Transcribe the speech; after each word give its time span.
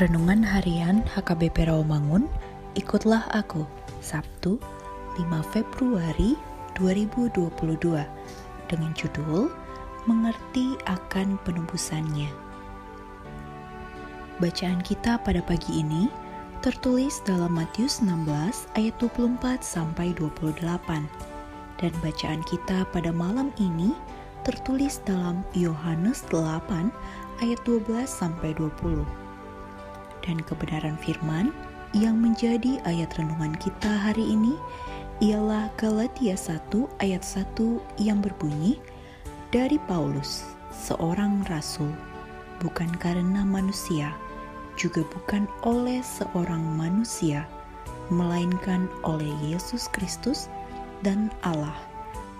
Renungan 0.00 0.40
Harian 0.40 1.04
HKBP 1.12 1.68
Rawamangun, 1.68 2.24
ikutlah 2.72 3.20
aku, 3.36 3.68
Sabtu 4.00 4.56
5 5.20 5.52
Februari 5.52 6.40
2022, 6.72 8.00
dengan 8.64 8.92
judul 8.96 9.52
Mengerti 10.08 10.80
akan 10.88 11.36
penebusannya. 11.44 12.32
Bacaan 14.40 14.80
kita 14.80 15.20
pada 15.20 15.44
pagi 15.44 15.84
ini 15.84 16.08
tertulis 16.64 17.20
dalam 17.28 17.52
Matius 17.52 18.00
16 18.00 18.72
ayat 18.80 18.96
24 19.04 19.60
sampai 19.60 20.16
28 20.16 20.64
dan 21.76 21.92
bacaan 22.00 22.40
kita 22.48 22.88
pada 22.88 23.12
malam 23.12 23.52
ini 23.60 23.92
tertulis 24.48 25.04
dalam 25.04 25.44
Yohanes 25.52 26.24
8 26.32 26.88
ayat 27.44 27.60
12 27.68 28.08
sampai 28.08 28.56
20 28.56 29.28
dan 30.26 30.40
kebenaran 30.44 30.96
firman 31.00 31.52
yang 31.96 32.18
menjadi 32.22 32.78
ayat 32.86 33.10
renungan 33.18 33.54
kita 33.58 33.90
hari 33.90 34.22
ini 34.22 34.54
ialah 35.20 35.68
Galatia 35.76 36.38
1 36.38 36.70
ayat 37.02 37.20
1 37.20 38.00
yang 38.00 38.24
berbunyi 38.24 38.80
dari 39.50 39.76
Paulus, 39.90 40.46
seorang 40.70 41.42
rasul, 41.50 41.90
bukan 42.62 42.88
karena 43.02 43.42
manusia, 43.42 44.14
juga 44.78 45.02
bukan 45.10 45.50
oleh 45.66 46.00
seorang 46.00 46.62
manusia, 46.78 47.44
melainkan 48.08 48.86
oleh 49.02 49.28
Yesus 49.42 49.90
Kristus 49.90 50.46
dan 51.02 51.28
Allah, 51.42 51.76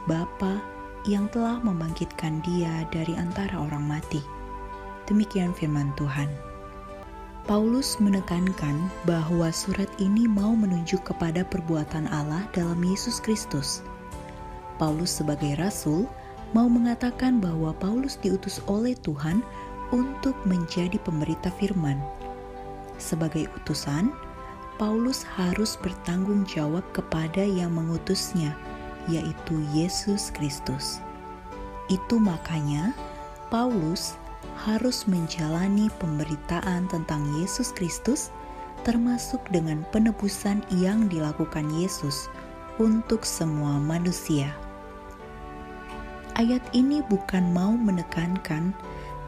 Bapa 0.06 0.62
yang 1.04 1.28
telah 1.34 1.58
membangkitkan 1.60 2.40
dia 2.46 2.88
dari 2.94 3.12
antara 3.18 3.58
orang 3.60 3.84
mati. 3.84 4.22
Demikian 5.10 5.50
firman 5.50 5.90
Tuhan. 5.98 6.49
Paulus 7.48 7.96
menekankan 7.96 8.92
bahwa 9.08 9.48
surat 9.48 9.88
ini 9.96 10.28
mau 10.28 10.52
menunjuk 10.52 11.00
kepada 11.08 11.40
perbuatan 11.40 12.04
Allah 12.12 12.44
dalam 12.52 12.76
Yesus 12.84 13.16
Kristus. 13.22 13.80
Paulus 14.76 15.20
sebagai 15.20 15.56
rasul 15.56 16.04
mau 16.52 16.68
mengatakan 16.68 17.40
bahwa 17.40 17.72
Paulus 17.76 18.20
diutus 18.20 18.60
oleh 18.68 18.92
Tuhan 18.92 19.40
untuk 19.88 20.36
menjadi 20.44 21.00
pemberita 21.00 21.48
firman. 21.56 21.96
Sebagai 23.00 23.48
utusan, 23.56 24.12
Paulus 24.76 25.24
harus 25.36 25.76
bertanggung 25.80 26.44
jawab 26.44 26.84
kepada 26.92 27.44
yang 27.44 27.72
mengutusnya, 27.76 28.52
yaitu 29.08 29.60
Yesus 29.72 30.32
Kristus. 30.32 31.00
Itu 31.88 32.20
makanya 32.20 32.92
Paulus 33.48 34.16
harus 34.60 35.08
menjalani 35.08 35.88
pemberitaan 35.96 36.88
tentang 36.92 37.24
Yesus 37.40 37.72
Kristus, 37.72 38.28
termasuk 38.84 39.40
dengan 39.52 39.84
penebusan 39.92 40.64
yang 40.80 41.08
dilakukan 41.08 41.68
Yesus 41.72 42.28
untuk 42.80 43.24
semua 43.24 43.76
manusia. 43.76 44.52
Ayat 46.40 46.64
ini 46.72 47.04
bukan 47.04 47.52
mau 47.52 47.76
menekankan 47.76 48.72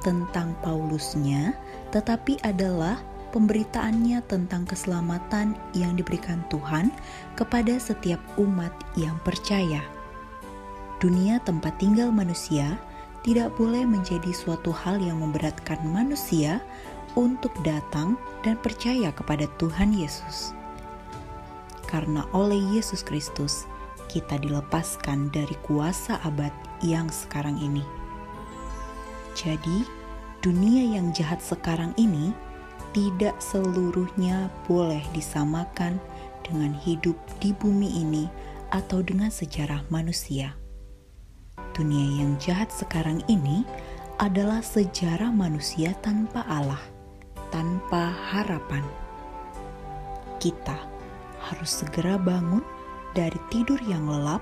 tentang 0.00 0.56
Paulusnya, 0.64 1.52
tetapi 1.92 2.40
adalah 2.40 2.96
pemberitaannya 3.32 4.20
tentang 4.28 4.68
keselamatan 4.68 5.56
yang 5.72 5.96
diberikan 5.96 6.44
Tuhan 6.52 6.92
kepada 7.36 7.76
setiap 7.80 8.20
umat 8.36 8.72
yang 8.96 9.16
percaya. 9.24 9.80
Dunia 11.00 11.42
tempat 11.42 11.76
tinggal 11.82 12.14
manusia 12.14 12.78
tidak 13.22 13.54
boleh 13.54 13.86
menjadi 13.86 14.34
suatu 14.34 14.74
hal 14.74 14.98
yang 14.98 15.22
memberatkan 15.22 15.78
manusia 15.86 16.58
untuk 17.14 17.54
datang 17.62 18.18
dan 18.42 18.58
percaya 18.58 19.14
kepada 19.14 19.46
Tuhan 19.62 19.94
Yesus. 19.94 20.50
Karena 21.86 22.26
oleh 22.34 22.58
Yesus 22.72 23.04
Kristus, 23.06 23.68
kita 24.10 24.40
dilepaskan 24.42 25.30
dari 25.30 25.54
kuasa 25.62 26.18
abad 26.26 26.52
yang 26.82 27.06
sekarang 27.08 27.56
ini. 27.62 27.84
Jadi, 29.38 29.86
dunia 30.42 30.98
yang 30.98 31.14
jahat 31.14 31.40
sekarang 31.40 31.94
ini 31.96 32.34
tidak 32.92 33.38
seluruhnya 33.40 34.52
boleh 34.68 35.00
disamakan 35.16 35.96
dengan 36.44 36.76
hidup 36.76 37.16
di 37.40 37.54
bumi 37.56 38.02
ini 38.02 38.28
atau 38.72 39.00
dengan 39.00 39.32
sejarah 39.32 39.84
manusia 39.88 40.61
dunia 41.72 42.24
yang 42.24 42.36
jahat 42.36 42.68
sekarang 42.68 43.20
ini 43.28 43.64
adalah 44.20 44.60
sejarah 44.60 45.32
manusia 45.32 45.96
tanpa 46.04 46.44
Allah, 46.46 46.80
tanpa 47.50 48.12
harapan. 48.32 48.84
Kita 50.38 50.76
harus 51.42 51.82
segera 51.82 52.20
bangun 52.20 52.62
dari 53.16 53.38
tidur 53.48 53.80
yang 53.88 54.06
lelap. 54.06 54.40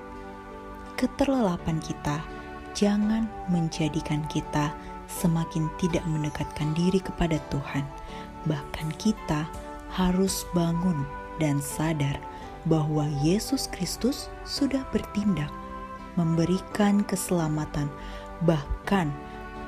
Keterlelapan 0.99 1.81
kita 1.81 2.21
jangan 2.77 3.25
menjadikan 3.49 4.21
kita 4.29 4.69
semakin 5.09 5.67
tidak 5.81 6.05
mendekatkan 6.05 6.71
diri 6.77 7.01
kepada 7.01 7.41
Tuhan. 7.49 7.83
Bahkan 8.45 8.87
kita 9.01 9.49
harus 9.91 10.45
bangun 10.53 11.03
dan 11.41 11.57
sadar 11.57 12.15
bahwa 12.69 13.09
Yesus 13.25 13.65
Kristus 13.73 14.29
sudah 14.45 14.85
bertindak 14.93 15.49
memberikan 16.15 17.03
keselamatan, 17.05 17.87
bahkan 18.43 19.11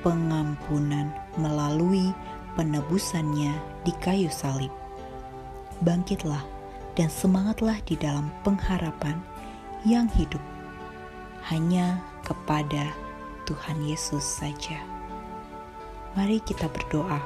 pengampunan 0.03 1.13
melalui 1.39 2.11
penebusannya 2.59 3.55
di 3.87 3.93
kayu 4.03 4.29
salib. 4.29 4.71
Bangkitlah 5.81 6.43
dan 6.93 7.09
semangatlah 7.09 7.79
di 7.87 7.97
dalam 7.97 8.29
pengharapan 8.45 9.17
yang 9.83 10.07
hidup 10.13 10.41
hanya 11.49 11.99
kepada 12.23 12.87
Tuhan 13.43 13.83
Yesus 13.83 14.23
saja. 14.23 14.79
Mari 16.15 16.39
kita 16.45 16.69
berdoa. 16.71 17.19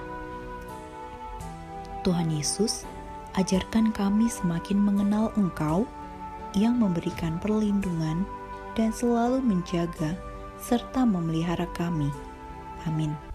Tuhan 2.02 2.32
Yesus, 2.32 2.88
ajarkan 3.36 3.92
kami 3.92 4.32
semakin 4.32 4.80
mengenal 4.80 5.30
Engkau 5.36 5.86
yang 6.56 6.80
memberikan 6.80 7.38
perlindungan 7.38 8.24
dan 8.78 8.94
selalu 8.94 9.42
menjaga 9.42 10.14
serta 10.62 11.02
memelihara 11.04 11.66
kami. 11.74 12.14
Amin. 12.86 13.27